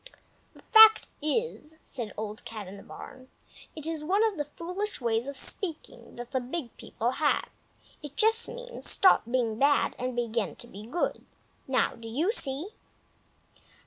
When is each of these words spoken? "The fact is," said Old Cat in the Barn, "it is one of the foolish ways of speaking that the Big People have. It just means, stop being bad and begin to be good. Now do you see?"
"The 0.55 0.63
fact 0.71 1.09
is," 1.21 1.75
said 1.83 2.11
Old 2.17 2.43
Cat 2.43 2.67
in 2.67 2.77
the 2.77 2.81
Barn, 2.81 3.29
"it 3.75 3.85
is 3.85 4.03
one 4.03 4.23
of 4.23 4.35
the 4.35 4.45
foolish 4.55 4.99
ways 4.99 5.27
of 5.27 5.37
speaking 5.37 6.15
that 6.15 6.31
the 6.31 6.39
Big 6.39 6.75
People 6.77 7.11
have. 7.11 7.51
It 8.01 8.15
just 8.17 8.47
means, 8.49 8.89
stop 8.89 9.21
being 9.29 9.59
bad 9.59 9.95
and 9.99 10.15
begin 10.15 10.55
to 10.55 10.65
be 10.65 10.87
good. 10.87 11.23
Now 11.67 11.93
do 11.95 12.09
you 12.09 12.31
see?" 12.31 12.69